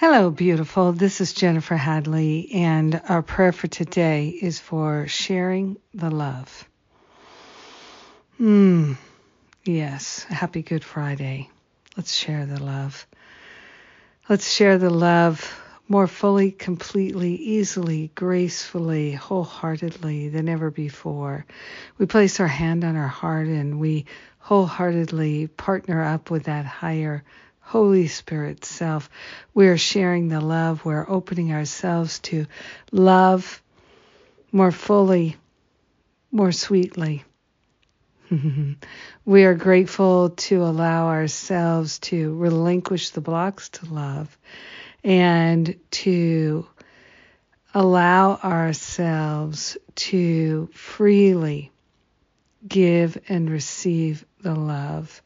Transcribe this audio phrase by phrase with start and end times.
[0.00, 0.92] Hello, beautiful.
[0.92, 6.66] This is Jennifer Hadley, and our prayer for today is for sharing the love.
[8.38, 8.94] Hmm.
[9.62, 10.22] Yes.
[10.22, 11.50] Happy Good Friday.
[11.98, 13.06] Let's share the love.
[14.26, 15.54] Let's share the love
[15.86, 21.44] more fully, completely, easily, gracefully, wholeheartedly than ever before.
[21.98, 24.06] We place our hand on our heart and we
[24.38, 27.22] wholeheartedly partner up with that higher
[27.70, 29.08] Holy Spirit self.
[29.54, 30.84] We're sharing the love.
[30.84, 32.46] We're opening ourselves to
[32.90, 33.62] love
[34.50, 35.36] more fully,
[36.32, 37.22] more sweetly.
[39.24, 44.36] we are grateful to allow ourselves to relinquish the blocks to love
[45.04, 46.66] and to
[47.72, 51.70] allow ourselves to freely
[52.66, 55.22] give and receive the love.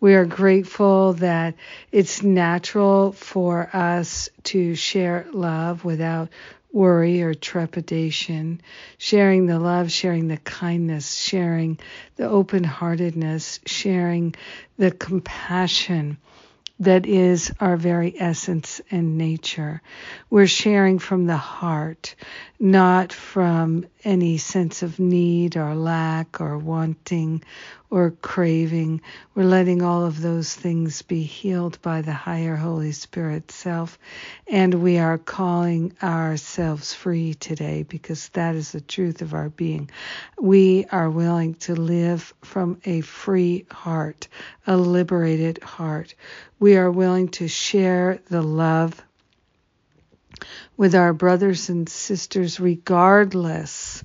[0.00, 1.54] We are grateful that
[1.92, 6.28] it's natural for us to share love without
[6.72, 8.60] worry or trepidation,
[8.98, 11.78] sharing the love, sharing the kindness, sharing
[12.16, 14.34] the open heartedness, sharing
[14.76, 16.18] the compassion
[16.80, 19.80] that is our very essence and nature.
[20.28, 22.14] We're sharing from the heart,
[22.60, 27.42] not from any sense of need or lack or wanting
[27.90, 29.00] or craving.
[29.34, 33.98] We're letting all of those things be healed by the higher Holy Spirit self.
[34.46, 39.90] And we are calling ourselves free today because that is the truth of our being.
[40.38, 44.28] We are willing to live from a free heart,
[44.66, 46.14] a liberated heart.
[46.58, 49.02] We are willing to share the love
[50.76, 54.04] with our brothers and sisters, regardless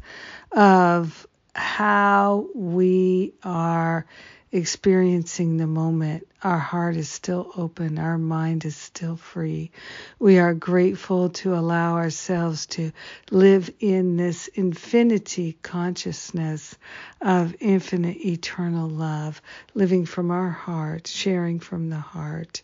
[0.51, 4.05] of how we are
[4.51, 6.27] experiencing the moment.
[6.43, 9.71] Our heart is still open, our mind is still free.
[10.19, 12.91] We are grateful to allow ourselves to
[13.29, 16.75] live in this infinity consciousness
[17.21, 19.41] of infinite eternal love,
[19.73, 22.61] living from our heart, sharing from the heart,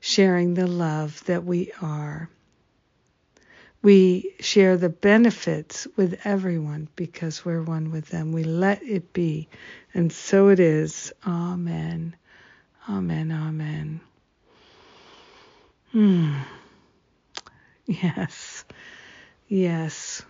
[0.00, 2.28] sharing the love that we are.
[3.82, 8.32] We share the benefits with everyone because we're one with them.
[8.32, 9.48] We let it be.
[9.94, 11.12] And so it is.
[11.26, 12.16] Amen.
[12.88, 13.30] Amen.
[13.32, 14.00] Amen.
[15.92, 16.38] Hmm.
[17.86, 18.64] Yes.
[19.48, 20.22] Yes.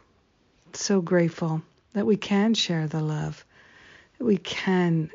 [0.74, 1.62] So grateful
[1.94, 3.44] that we can share the love,
[4.18, 5.10] that we can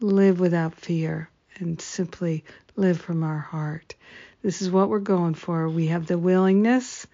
[0.00, 2.44] live without fear and simply
[2.76, 3.94] live from our heart.
[4.42, 5.68] This is what we're going for.
[5.68, 7.06] We have the willingness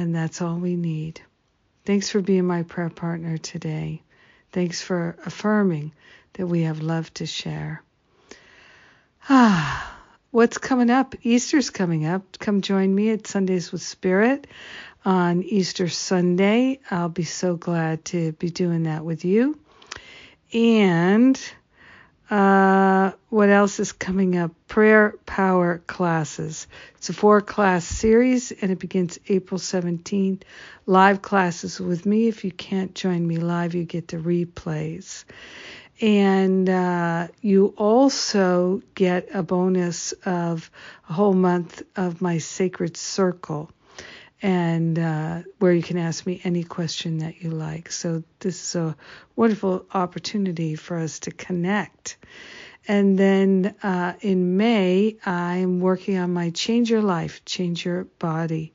[0.00, 1.20] and that's all we need.
[1.84, 4.02] Thanks for being my prayer partner today.
[4.50, 5.92] Thanks for affirming
[6.32, 7.82] that we have love to share.
[9.28, 9.94] Ah,
[10.30, 11.14] what's coming up?
[11.22, 12.38] Easter's coming up.
[12.38, 14.46] Come join me at Sundays with Spirit
[15.04, 16.80] on Easter Sunday.
[16.90, 19.58] I'll be so glad to be doing that with you.
[20.54, 21.38] And
[22.30, 24.52] uh, what else is coming up?
[24.68, 26.68] Prayer Power classes.
[26.96, 30.42] It's a four class series and it begins April 17th.
[30.86, 32.28] Live classes with me.
[32.28, 35.24] If you can't join me live, you get the replays.
[36.00, 40.70] And uh, you also get a bonus of
[41.08, 43.70] a whole month of my Sacred Circle
[44.42, 47.92] and uh, where you can ask me any question that you like.
[47.92, 48.96] So this is a
[49.36, 52.16] wonderful opportunity for us to connect.
[52.88, 58.72] And then uh, in May, I'm working on my Change Your Life, Change Your Body.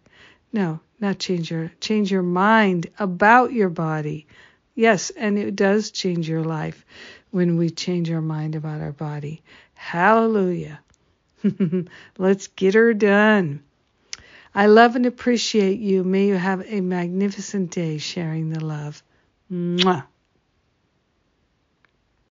[0.53, 4.27] No, not change your, change your mind about your body.
[4.75, 6.85] Yes, and it does change your life
[7.31, 9.41] when we change our mind about our body.
[9.73, 10.79] Hallelujah.
[12.17, 13.63] Let's get her done.
[14.55, 16.03] I love and appreciate you.
[16.05, 19.03] May you have a magnificent day sharing the love.
[19.51, 20.05] Mwah.